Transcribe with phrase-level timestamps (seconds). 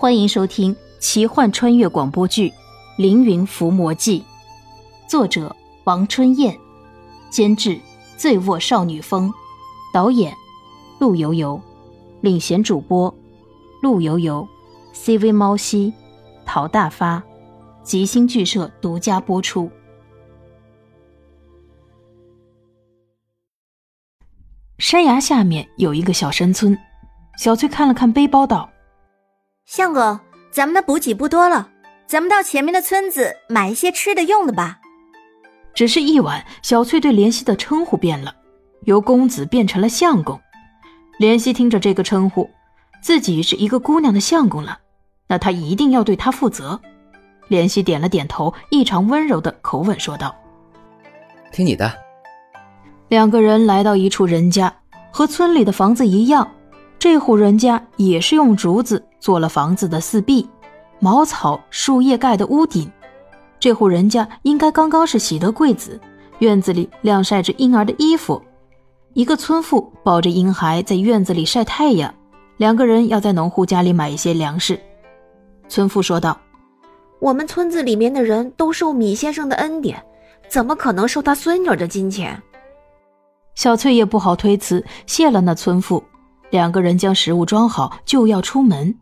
[0.00, 2.50] 欢迎收听奇幻穿越广播剧
[2.96, 4.20] 《凌云伏魔记》，
[5.10, 6.56] 作者王春燕，
[7.30, 7.80] 监制
[8.16, 9.34] 醉卧少女风，
[9.92, 10.32] 导演
[11.00, 11.60] 陆游游，
[12.20, 13.12] 领衔主播
[13.82, 14.46] 陆游游
[14.94, 15.92] ，CV 猫西，
[16.46, 17.20] 陶大发，
[17.82, 19.68] 吉星剧社独家播出。
[24.78, 26.78] 山崖下面有一个小山村，
[27.36, 28.70] 小翠看了看背包，道。
[29.68, 30.18] 相公，
[30.50, 31.68] 咱们的补给不多了，
[32.06, 34.78] 咱们到前面的村子买一些吃的用的吧。
[35.74, 38.34] 只是一晚，小翠对莲溪的称呼变了，
[38.84, 40.40] 由公子变成了相公。
[41.18, 42.48] 莲溪听着这个称呼，
[43.02, 44.78] 自己是一个姑娘的相公了，
[45.26, 46.80] 那他一定要对她负责。
[47.48, 50.34] 莲溪点了点头，异常温柔的口吻说道
[51.52, 51.92] ：“听你的。”
[53.08, 54.74] 两个人来到一处人家，
[55.12, 56.50] 和村里的房子一样。
[56.98, 60.48] 这户人家也是用竹子做了房子的四壁，
[61.00, 62.90] 茅草、树叶盖的屋顶。
[63.60, 66.00] 这户人家应该刚刚是喜得贵子，
[66.38, 68.40] 院子里晾晒着婴儿的衣服。
[69.14, 72.14] 一个村妇抱着婴孩在院子里晒太阳。
[72.58, 74.80] 两个人要在农户家里买一些粮食。
[75.68, 76.36] 村妇说道
[77.20, 80.02] ：“我们村子里面的人都受米先生的恩典，
[80.48, 82.40] 怎么可能受他孙女的金钱？”
[83.54, 86.02] 小翠也不好推辞，谢了那村妇。
[86.50, 88.92] 两个人将食物装好，就要出门。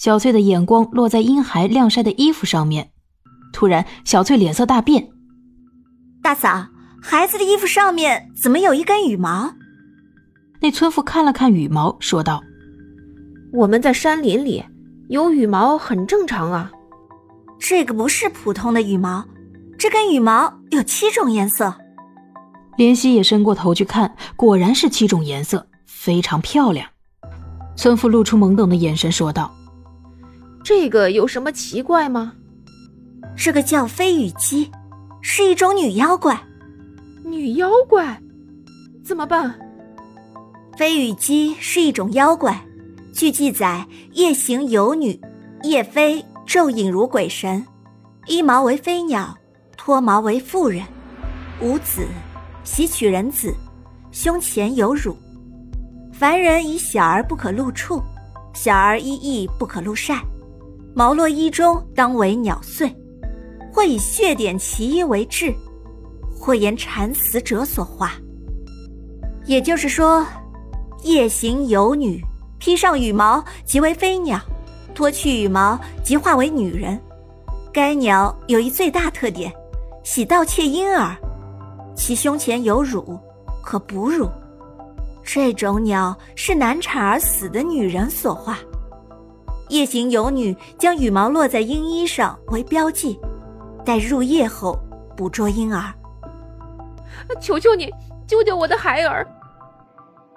[0.00, 2.90] 小翠的眼光落在婴孩晾晒的衣服上面，
[3.52, 5.10] 突然，小翠脸色大变。
[6.22, 6.68] 大嫂，
[7.02, 9.52] 孩子的衣服上面怎么有一根羽毛？
[10.62, 12.42] 那村妇看了看羽毛，说道
[13.52, 14.64] ：“我们在山林里，
[15.10, 16.72] 有羽毛很正常啊。
[17.58, 19.26] 这个不是普通的羽毛，
[19.78, 21.74] 这根羽毛有七种颜色。”
[22.78, 25.66] 莲溪也伸过头去看，果然是七种颜色。
[25.86, 26.88] 非常漂亮，
[27.76, 29.54] 村妇露出懵懂的眼神说道
[30.62, 32.34] ：“这个有什么奇怪吗？
[33.36, 34.70] 这个叫飞羽姬，
[35.22, 36.38] 是一种女妖怪。
[37.24, 38.20] 女妖怪，
[39.04, 39.58] 怎么办？
[40.76, 42.62] 飞羽姬是一种妖怪，
[43.12, 45.18] 据记载，夜行游女，
[45.62, 47.64] 夜飞昼隐如鬼神，
[48.26, 49.36] 衣毛为飞鸟，
[49.76, 50.84] 脱毛为妇人，
[51.60, 52.06] 无子，
[52.64, 53.54] 喜取人子，
[54.10, 55.16] 胸前有乳。”
[56.12, 58.02] 凡人以小儿不可露处，
[58.52, 60.22] 小儿衣亦不可露晒，
[60.94, 62.94] 毛落衣中当为鸟碎，
[63.72, 65.54] 或以血点其衣为质，
[66.34, 68.12] 或言产死者所化。
[69.46, 70.26] 也就是说，
[71.02, 72.22] 夜行游女，
[72.58, 74.38] 披上羽毛即为飞鸟，
[74.94, 77.00] 脱去羽毛即化为女人。
[77.72, 79.52] 该鸟有一最大特点，
[80.02, 81.16] 喜盗窃婴儿，
[81.94, 83.18] 其胸前有乳，
[83.62, 84.28] 可哺乳。
[85.22, 88.58] 这种鸟是难产而死的女人所化。
[89.70, 93.18] 夜行游女将羽毛落在婴衣上为标记，
[93.84, 94.76] 待入夜后
[95.16, 95.94] 捕捉婴儿。
[97.40, 97.88] 求求你
[98.26, 99.26] 救救我的孩儿！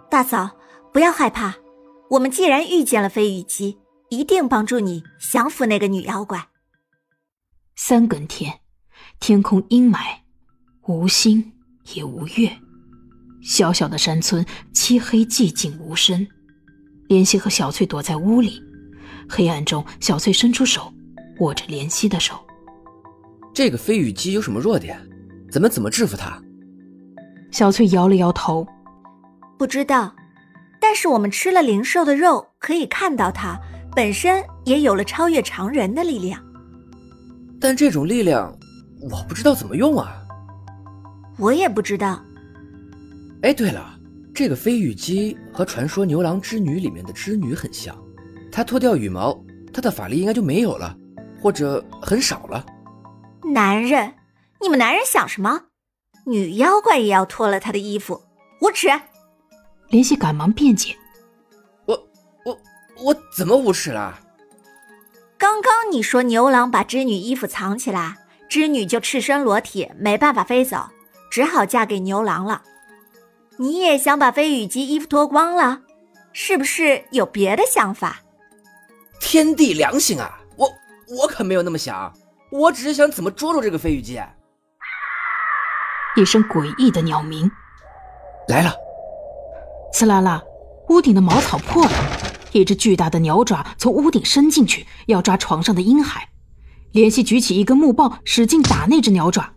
[0.10, 0.52] 大嫂，
[0.92, 1.56] 不要害怕，
[2.12, 3.80] 我们既然遇见了飞羽姬，
[4.10, 6.50] 一定帮助你降服那个女妖怪。
[7.76, 8.60] 三更天，
[9.20, 9.98] 天空阴霾，
[10.86, 11.54] 无星
[11.96, 12.52] 也无月。
[13.42, 16.28] 小小的山村，漆黑寂静无声。
[17.08, 18.62] 莲溪和小翠躲在屋里，
[19.30, 20.94] 黑暗中，小翠伸出手，
[21.40, 22.36] 握着怜惜的手。
[23.54, 25.00] 这个飞羽姬有什么弱点？
[25.52, 26.42] 咱们怎么制服它？
[27.52, 28.68] 小翠摇了摇头，
[29.58, 30.14] 不知道。
[30.80, 33.58] 但是我们吃了灵兽的肉，可以看到它
[33.96, 36.44] 本身也有了超越常人的力量。
[37.60, 38.54] 但这种力量，
[39.10, 40.20] 我不知道怎么用啊。
[41.38, 42.22] 我也不知道。
[43.44, 43.98] 哎，对了，
[44.34, 47.96] 这个飞羽姬和传说牛郎织女里面的织女很像，
[48.54, 49.44] 她脱掉羽毛，
[49.74, 50.96] 他的法力应该就没有了，
[51.42, 52.64] 或者很少了。
[53.52, 54.14] 男人，
[54.62, 55.64] 你们男人想什么？
[56.28, 58.22] 女妖怪也要脱了他的衣服，
[58.62, 58.88] 无耻！
[59.90, 60.96] 莲溪赶忙辩解
[61.88, 62.08] ：“我
[62.46, 62.60] 我
[63.04, 64.20] 我怎么无耻了？
[65.36, 68.18] 刚刚你说牛郎把织女衣服藏起来，
[68.48, 70.90] 织女就赤身裸体，没办法飞走，
[71.32, 72.62] 只好嫁给牛郎了。”
[73.58, 75.82] 你也想把飞羽姬衣服脱光了，
[76.32, 78.20] 是不是有别的想法？
[79.24, 80.38] 天地良心啊！
[80.58, 80.70] 我
[81.18, 82.14] 我可没有那么想，
[82.52, 84.22] 我只是想怎么捉住这个飞羽姬。
[86.18, 87.50] 一声诡异的鸟鸣，
[88.50, 88.76] 来了！
[89.94, 90.44] 刺啦啦，
[90.90, 91.92] 屋顶的茅草破了，
[92.52, 96.30] 一只巨大的鸟爪从屋顶伸进去，要抓床上的婴孩。
[96.92, 99.54] 莲溪举起一根木棒，使劲打那只鸟爪，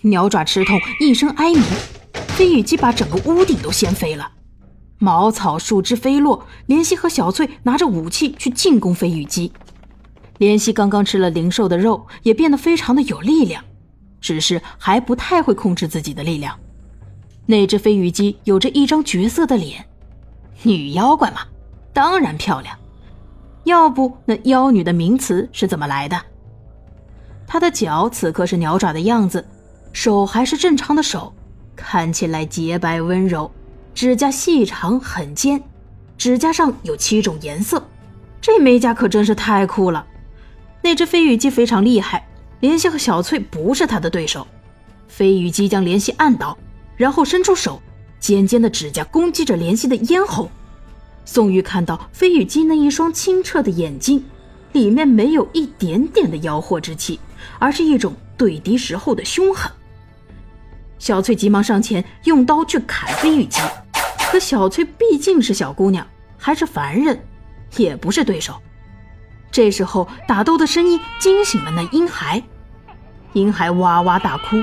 [0.00, 1.62] 鸟爪吃痛，一声哀鸣。
[2.28, 4.32] 飞羽姬把整个屋顶都掀飞了，
[5.02, 6.46] 茅草、树枝飞落。
[6.66, 9.52] 莲溪和小翠拿着武器去进攻飞羽姬，
[10.38, 13.64] 怜惜刚刚吃了灵兽的肉，也变得非常的有力量，
[14.20, 16.56] 只是还不太会控制自己的力量。
[17.46, 19.84] 那只飞羽鸡有着一张绝色的脸，
[20.62, 21.40] 女妖怪嘛，
[21.92, 22.78] 当然漂亮。
[23.64, 26.20] 要不那妖女的名词是怎么来的？
[27.44, 29.44] 她的脚此刻是鸟爪的样子，
[29.92, 31.34] 手还是正常的手，
[31.74, 33.50] 看起来洁白温柔，
[33.94, 35.62] 指甲细长很尖，
[36.16, 37.86] 指甲上有七种颜色，
[38.40, 40.06] 这美甲可真是太酷了。
[40.82, 42.26] 那只飞羽鸡非常厉害，
[42.60, 44.46] 莲希和小翠不是它的对手。
[45.08, 46.56] 飞羽鸡将莲希按倒，
[46.96, 47.80] 然后伸出手，
[48.18, 50.50] 尖尖的指甲攻击着莲希的咽喉。
[51.24, 54.24] 宋玉看到飞羽鸡那一双清澈的眼睛，
[54.72, 57.20] 里面没有一点点的妖惑之气，
[57.58, 59.70] 而是一种对敌时候的凶狠。
[60.98, 63.60] 小翠急忙上前用刀去砍飞羽鸡，
[64.32, 66.06] 可小翠毕竟是小姑娘，
[66.38, 67.22] 还是凡人，
[67.76, 68.54] 也不是对手。
[69.50, 72.42] 这时候，打斗的声音惊醒了那婴孩，
[73.34, 74.56] 婴孩哇哇大哭。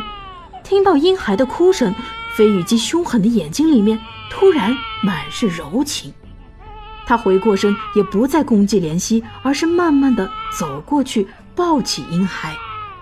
[0.64, 1.94] 听到婴孩的哭声，
[2.34, 4.00] 飞羽鸡凶狠的眼睛里面
[4.32, 6.12] 突然满是柔情。
[7.06, 10.28] 他回过身，也不再攻击怜惜，而是慢慢的
[10.58, 12.56] 走过去，抱起婴孩，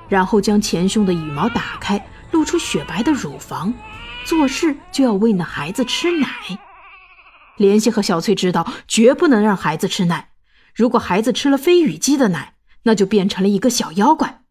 [0.10, 2.06] 然后将前胸的羽毛打开，
[2.38, 3.74] 露出雪白的乳房，
[4.24, 6.28] 做事就要喂那孩子吃奶。
[7.58, 10.30] 怜惜和小翠知道，绝不能让孩子吃奶。
[10.76, 12.54] 如果孩子吃了飞羽鸡的奶，
[12.84, 14.44] 那就变成了一个小妖怪。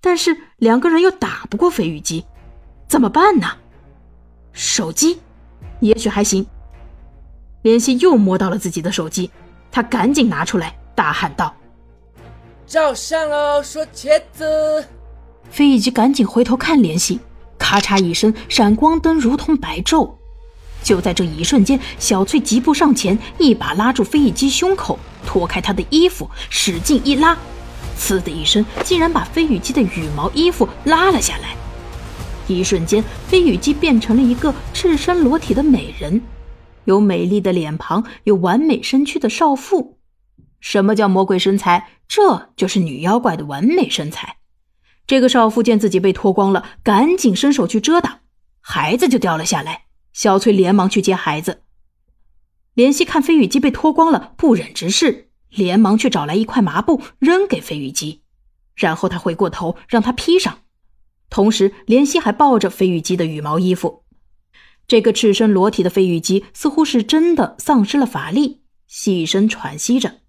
[0.00, 2.24] 但是两个人又打不过飞羽鸡，
[2.86, 3.48] 怎么办呢？
[4.52, 5.18] 手机，
[5.80, 6.46] 也许还行。
[7.62, 9.28] 莲希又摸到了自己的手机，
[9.72, 11.52] 他赶紧拿出来，大喊道
[12.68, 14.86] ：“照相喽，说茄子！”
[15.50, 17.20] 飞羽鸡赶紧回头看莲希，
[17.58, 20.10] 咔嚓一声，闪光灯如同白昼。
[20.82, 24.98] 就在这一瞬间，小翠疾步上前，一把拉住飞羽鸡胸口。
[25.26, 27.36] 脱开他的衣服，使劲一拉，
[27.98, 31.56] 呲的一声，竟然把飞羽姬的羽毛衣服拉了下来。
[32.46, 36.22] 一瞬间，飞羽姬变成了一个赤身裸体的美人，
[36.84, 39.98] 有美丽的脸庞，有完美身躯的少妇。
[40.60, 41.88] 什么叫魔鬼身材？
[42.06, 44.35] 这就是女妖怪的完美身材。
[45.06, 48.20] 这个少妇见自己被脱光了，赶紧伸手去遮挡，
[48.60, 49.86] 孩子就掉了下来。
[50.12, 51.62] 小翠连忙去接孩子。
[52.74, 58.22] 怜惜看飞羽姬被脱光了，不忍直视，连忙去找来一块麻布扔给飞羽姬，
[58.74, 60.60] 然后他回过头让他披上，
[61.30, 64.04] 同时怜惜还抱着飞羽姬的羽毛衣服。
[64.88, 70.20] 这个赤身裸体的飞羽姬似乎是真的丧失了法力，细声喘息着。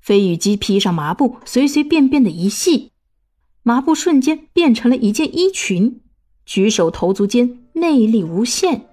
[0.00, 2.92] 飞羽姬披上麻布，随随便便的一系，
[3.66, 6.00] 麻布瞬间变成了一件衣裙，
[6.44, 8.86] 举手投足间魅力无限。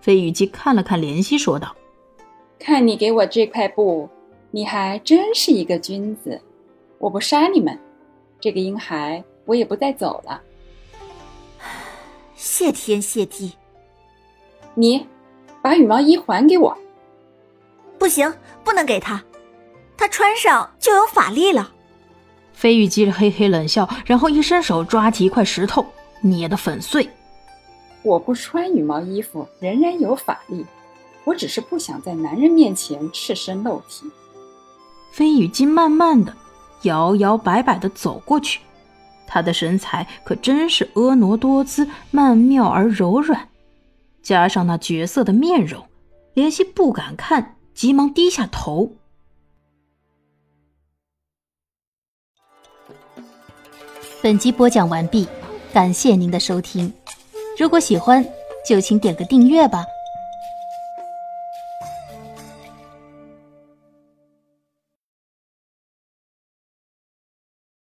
[0.00, 1.74] 飞羽姬看了看怜惜，说道
[2.56, 4.08] ：“看你给我这块布，
[4.52, 6.40] 你还真是一个君子。
[6.98, 7.76] 我不杀你们，
[8.38, 10.40] 这个婴孩我也不带走了。
[12.36, 13.54] 谢天谢地！
[14.76, 15.04] 你
[15.60, 16.78] 把羽毛衣还给我。
[17.98, 18.32] 不行，
[18.62, 19.20] 不能给他，
[19.96, 21.72] 他穿上就有法力了。”
[22.54, 25.84] 飞羽姬嘿嘿冷笑，然后一伸手抓起一块石头，
[26.22, 27.06] 捏得粉碎。
[28.02, 30.64] 我不穿羽毛衣服，仍然有法力。
[31.24, 34.06] 我只是不想在男人面前赤身露体。
[35.10, 36.34] 飞羽鸡慢慢的、
[36.82, 38.60] 摇摇摆摆的走过去，
[39.26, 43.48] 她的身材可真是婀娜多姿、曼妙而柔软，
[44.22, 45.82] 加上那绝色的面容，
[46.34, 48.92] 怜惜不敢看，急忙低下头。
[54.22, 55.26] 本集播讲完毕，
[55.72, 56.92] 感谢您的收听。
[57.58, 58.24] 如果喜欢，
[58.66, 59.84] 就请点个订阅吧。